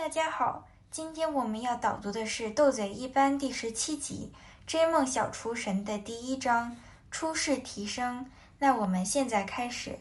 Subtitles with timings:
[0.00, 4.32] 大家好，今天我们要导读的是《斗嘴一班》第十七集
[4.66, 6.74] 《追梦小厨神》的第一章
[7.12, 8.32] “初试提升”。
[8.60, 9.98] 那我们现在开始。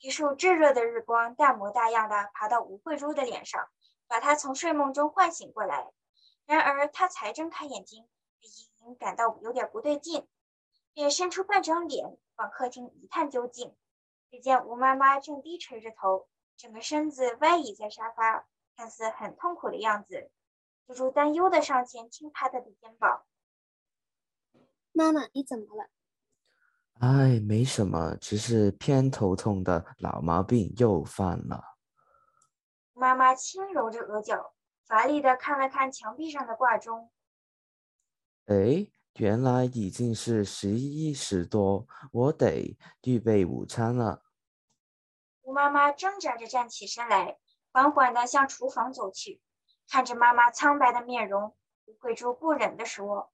[0.00, 3.68] 一束炙热的日光大模大样的爬到吴慧珠的脸上，
[4.06, 5.90] 把她从睡梦中唤醒过来。
[6.44, 8.06] 然而，她才睁开眼睛，
[8.42, 10.28] 隐隐感到有点不对劲，
[10.92, 13.74] 便伸出半张脸往客厅一探究竟。
[14.30, 18.44] 只见吴妈妈正低垂着头，整个身子歪倚在沙发。
[18.76, 20.30] 看似很痛苦的样子，
[20.86, 23.24] 猪猪担忧的上前轻拍他的肩膀
[24.92, 25.88] ：“妈妈，你怎么了
[27.00, 31.76] ？”“哎，没什么，只是偏头痛的老毛病又犯了。”
[32.94, 34.54] 妈妈轻揉着额角，
[34.86, 37.10] 乏力的看了看墙壁上的挂钟
[38.46, 44.22] ：“哎，原来已经是十一时多，我得预备午餐了。”
[45.42, 47.38] 吴妈妈挣扎着站起身来。
[47.74, 49.42] 缓缓地向厨房走去，
[49.88, 51.56] 看着妈妈苍白的面容，
[51.86, 53.32] 吴慧珠不忍地说：“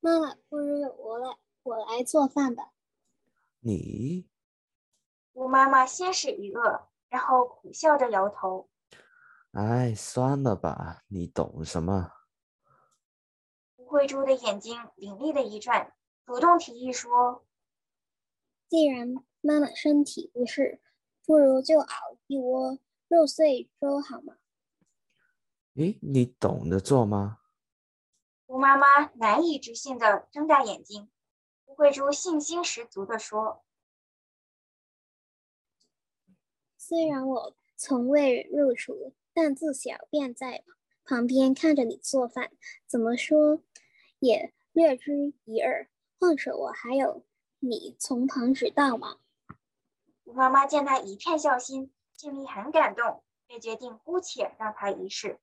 [0.00, 2.72] 妈妈，不如我来，我来做饭吧。”
[3.60, 4.28] 你？
[5.32, 8.68] 吴妈妈先是一愕，然后苦笑着摇头
[9.52, 12.12] ：“哎，算了吧，你懂什么？”
[13.76, 15.94] 吴慧珠的眼睛凌厉的一转，
[16.26, 17.46] 主动提议说
[18.68, 20.80] ：“既然……”妈妈身体不适，
[21.24, 24.36] 不如就熬一锅肉碎粥好吗？
[25.74, 27.38] 咦，你懂得做吗？
[28.46, 31.10] 吴妈妈难以置信的睁大眼睛。
[31.66, 33.64] 吴慧珠信心十足的说
[36.76, 40.64] ：“虽然我从未入厨，但自小便在
[41.04, 42.50] 旁边看着你做饭，
[42.86, 43.62] 怎么说
[44.18, 45.88] 也略知一二。
[46.18, 47.24] 况且我还有
[47.60, 49.18] 你从旁指导嘛。”
[50.30, 55.40] 吴妈妈见他一片孝心，心里很感动，便决定姑且让他一试。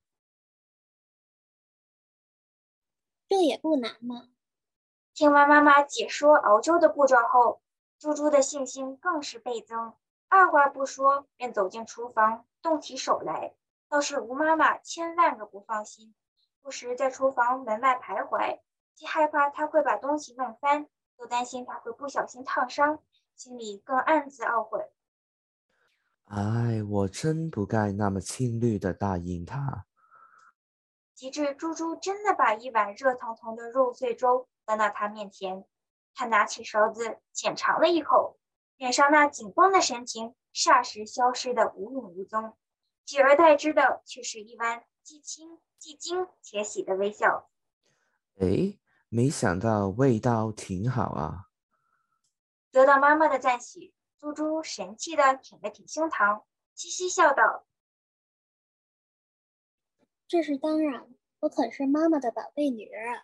[3.28, 4.30] 这也不难嘛。
[5.14, 7.62] 听完妈妈解说熬粥的步骤后，
[8.00, 9.94] 猪猪的信心更是倍增，
[10.30, 13.56] 二话不说便走进厨房，动起手来。
[13.90, 16.16] 倒是吴妈妈千万个不放心，
[16.62, 18.62] 不时在厨房门外徘徊，
[18.96, 23.04] 既害怕他会把东西弄翻，又担心他会不小心烫伤。
[23.38, 24.82] 心里更暗自懊悔。
[26.26, 29.86] 哎，我真不该那么轻率的答应他。
[31.14, 35.66] 及至猪猪真的把一碗热腾腾的肉碎粥端到他面前，
[36.14, 38.38] 他拿起勺子浅尝了一口，
[38.76, 42.58] 脸上那紧绷的神情霎时消失的无影无踪，
[43.06, 47.50] 取而代之的却是一弯既轻既惊且喜的微笑。
[48.40, 48.78] 哎，
[49.10, 51.47] 没想到味道挺好啊。
[52.78, 56.44] 得到妈妈的赞许，猪猪神气的挺了挺胸膛，
[56.76, 57.66] 嘻嘻笑道
[60.30, 63.24] ：“这是当然，我可是妈妈的宝贝女儿啊。”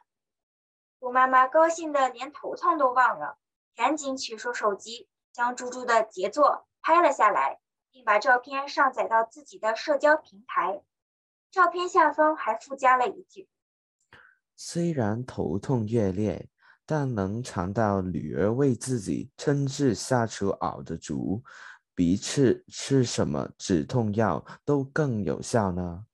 [1.00, 3.38] 猪妈妈高兴的连头痛都忘了，
[3.76, 7.60] 赶紧取出手机，将猪猪的杰作拍了下来，
[7.92, 10.82] 并把照片上载到自己的社交平台。
[11.52, 13.48] 照片下方还附加了一句
[14.58, 16.50] ：“虽然头痛欲裂。”
[16.86, 21.42] 但能尝到女儿为自己亲自下厨熬的粥，
[21.96, 26.06] 比吃吃什么止痛药都更有效呢。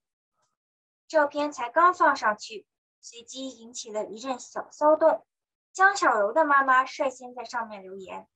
[1.07, 2.67] 照片才刚放上去，
[3.01, 5.25] 随即引起了一阵小骚动。
[5.71, 8.27] 江小柔的妈妈率先在上面留言：“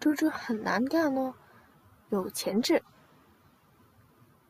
[0.00, 1.34] 猪猪很难干哦，
[2.10, 2.82] 有潜质。”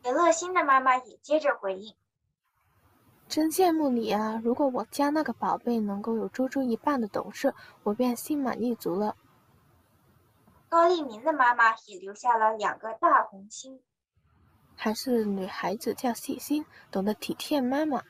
[0.03, 1.97] 刘乐欣的妈妈也接着回应。
[3.28, 4.41] 真羡慕你啊！
[4.44, 9.16] 如果我家那个宝贝能够有猪猪一半的懂事，我便心满意足了。
[10.69, 13.82] 高丽明的妈妈也留下了两个大红心。
[14.76, 18.03] 还是女孩子叫细心，懂得体贴妈妈。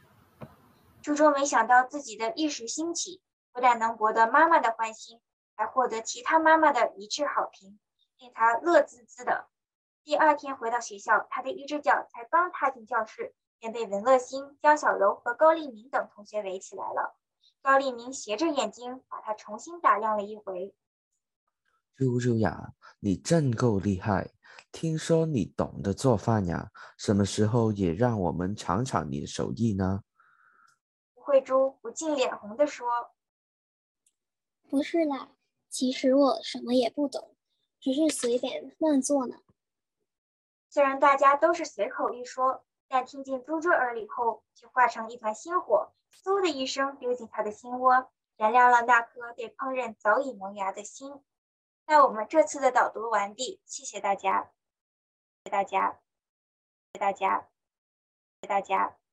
[1.00, 3.22] 猪猪没想到自己的一时兴起，
[3.52, 5.20] 不但能博得妈妈的欢心，
[5.54, 7.78] 还获得其他妈妈的一致好评，
[8.18, 9.46] 令他乐滋滋的。
[10.04, 13.34] 第二天回到学校，他的一只脚才刚踏进教室。
[13.58, 17.16] 便被文乐欣、江小柔和高立明等同学围起来了。
[17.62, 20.74] 高立明斜着眼睛把他重新打量了一回。
[21.94, 24.32] 猪猪呀，你真够厉害！
[24.70, 26.70] 听说你懂得做饭呀？
[26.98, 30.02] 什么时候也让我们尝尝你的手艺呢？
[31.14, 32.86] 吴慧珠不禁脸红地说
[34.68, 35.30] ：“不是啦，
[35.68, 37.34] 其实我什么也不懂，
[37.80, 39.38] 只是随便乱做呢。”
[40.70, 42.64] 虽然大家都是随口一说。
[42.88, 45.92] 但听进猪猪耳里后，却化成一团星火，
[46.22, 51.22] 嗖的一声丢进他的心窝，燃亮了那颗对烹饪早已萌芽的心。
[51.86, 54.50] 那我们这次的导读完毕，谢谢大家。
[55.44, 56.00] 谢谢大家，
[56.92, 59.05] 谢谢大家，谢谢大家。